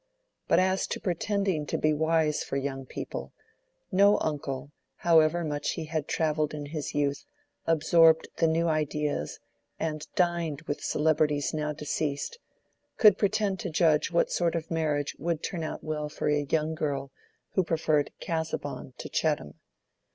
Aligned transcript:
But 0.47 0.57
as 0.57 0.87
to 0.87 0.99
pretending 0.99 1.67
to 1.67 1.77
be 1.77 1.93
wise 1.93 2.43
for 2.43 2.57
young 2.57 2.87
people,—no 2.87 4.17
uncle, 4.19 4.71
however 4.95 5.43
much 5.43 5.73
he 5.73 5.85
had 5.85 6.07
travelled 6.07 6.55
in 6.55 6.65
his 6.65 6.95
youth, 6.95 7.23
absorbed 7.67 8.27
the 8.37 8.47
new 8.47 8.67
ideas, 8.67 9.39
and 9.79 10.07
dined 10.15 10.63
with 10.63 10.81
celebrities 10.83 11.53
now 11.53 11.71
deceased, 11.71 12.39
could 12.97 13.15
pretend 13.19 13.59
to 13.59 13.69
judge 13.69 14.09
what 14.09 14.31
sort 14.31 14.55
of 14.55 14.71
marriage 14.71 15.15
would 15.19 15.43
turn 15.43 15.61
out 15.63 15.83
well 15.83 16.09
for 16.09 16.27
a 16.27 16.45
young 16.49 16.73
girl 16.73 17.11
who 17.51 17.63
preferred 17.63 18.09
Casaubon 18.19 18.95
to 18.97 19.07
Chettam. 19.07 19.53